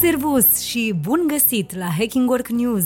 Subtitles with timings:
[0.00, 2.84] Servus și bun găsit la Hacking Work News!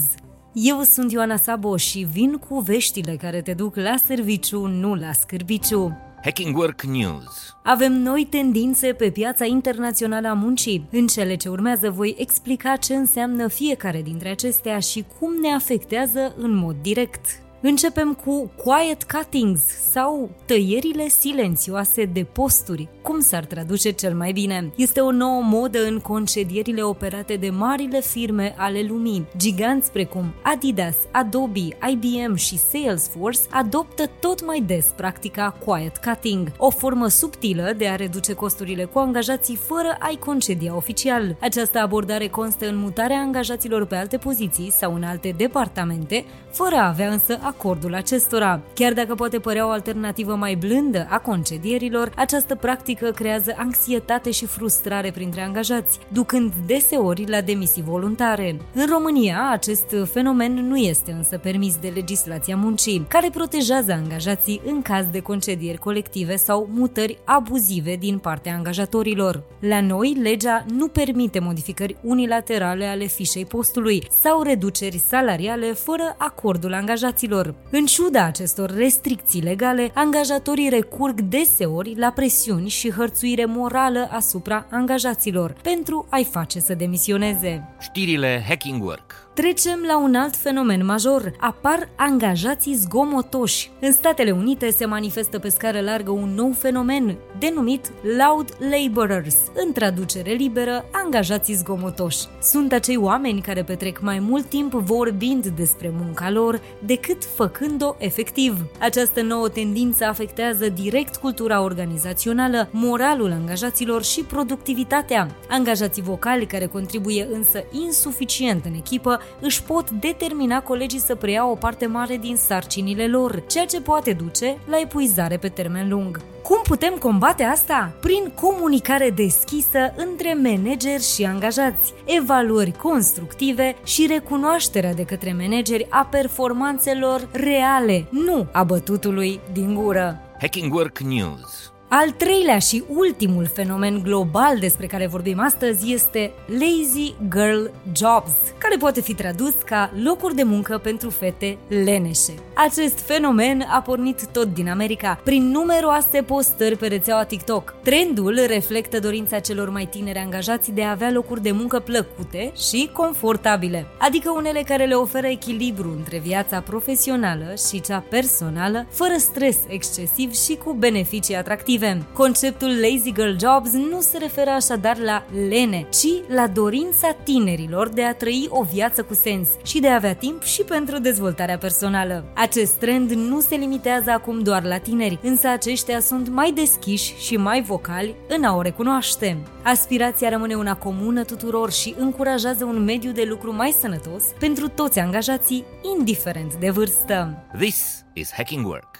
[0.53, 5.13] Eu sunt Ioana Sabo și vin cu veștile care te duc la serviciu, nu la
[5.13, 5.97] scârbiciu.
[6.23, 7.57] Hacking Work News.
[7.63, 10.89] Avem noi tendințe pe piața internațională a muncii.
[10.91, 16.35] În cele ce urmează voi explica ce înseamnă fiecare dintre acestea și cum ne afectează
[16.37, 17.27] în mod direct.
[17.63, 19.61] Începem cu quiet cuttings
[19.93, 22.89] sau tăierile silențioase de posturi.
[23.03, 24.73] Cum s-ar traduce cel mai bine?
[24.77, 29.27] Este o nouă modă în concedierile operate de marile firme ale lumii.
[29.37, 36.71] Giganți precum Adidas, Adobe, IBM și Salesforce adoptă tot mai des practica quiet cutting, o
[36.71, 41.37] formă subtilă de a reduce costurile cu angajații fără a-i concedia oficial.
[41.41, 46.89] Această abordare constă în mutarea angajaților pe alte poziții sau în alte departamente, fără a
[46.89, 48.61] avea însă acordul acestora.
[48.75, 54.47] Chiar dacă poate părea o alternativă mai blândă a concedierilor, această practică creează anxietate și
[54.47, 58.57] frustrare printre angajați, ducând deseori la demisii voluntare.
[58.75, 64.83] În România, acest fenomen nu este însă permis de legislația muncii, care protejează angajații în
[64.83, 69.43] caz de concedieri colective sau mutări abuzive din partea angajatorilor.
[69.61, 76.75] La noi, legea nu permite modificări unilaterale ale fișei postului sau reduceri salariale fără acordul
[76.75, 77.55] angajaților angajaților.
[77.71, 85.55] În ciuda acestor restricții legale, angajatorii recurg deseori la presiuni și hărțuire morală asupra angajaților
[85.63, 87.69] pentru a-i face să demisioneze.
[87.81, 91.33] Știrile Hacking Work Trecem la un alt fenomen major.
[91.39, 93.71] Apar angajații zgomotoși.
[93.81, 99.73] În Statele Unite se manifestă pe scară largă un nou fenomen, denumit loud laborers, în
[99.73, 102.27] traducere liberă, angajații zgomotoși.
[102.43, 108.65] Sunt acei oameni care petrec mai mult timp vorbind despre munca lor decât făcând-o efectiv.
[108.79, 115.37] Această nouă tendință afectează direct cultura organizațională, moralul angajaților și productivitatea.
[115.49, 121.55] Angajații vocali care contribuie însă insuficient în echipă își pot determina colegii să preia o
[121.55, 126.21] parte mare din sarcinile lor, ceea ce poate duce la epuizare pe termen lung.
[126.43, 127.93] Cum putem combate asta?
[128.01, 136.05] Prin comunicare deschisă între manageri și angajați, evaluări constructive și recunoașterea de către manageri a
[136.11, 140.21] performanțelor reale, nu a bătutului din gură.
[140.41, 147.15] Hacking Work News al treilea și ultimul fenomen global despre care vorbim astăzi este Lazy
[147.33, 152.33] Girl Jobs, care poate fi tradus ca locuri de muncă pentru fete leneșe.
[152.55, 157.75] Acest fenomen a pornit tot din America, prin numeroase postări pe rețeaua TikTok.
[157.83, 162.91] Trendul reflectă dorința celor mai tineri angajați de a avea locuri de muncă plăcute și
[162.93, 169.57] confortabile, adică unele care le oferă echilibru între viața profesională și cea personală, fără stres
[169.69, 172.07] excesiv și cu beneficii atractive active.
[172.13, 178.05] Conceptul Lazy Girl Jobs nu se referă așadar la lene, ci la dorința tinerilor de
[178.05, 182.25] a trăi o viață cu sens și de a avea timp și pentru dezvoltarea personală.
[182.35, 187.37] Acest trend nu se limitează acum doar la tineri, însă aceștia sunt mai deschiși și
[187.37, 189.39] mai vocali în a o recunoaște.
[189.63, 194.99] Aspirația rămâne una comună tuturor și încurajează un mediu de lucru mai sănătos pentru toți
[194.99, 195.65] angajații,
[195.99, 197.45] indiferent de vârstă.
[197.59, 199.00] This is Hacking Work.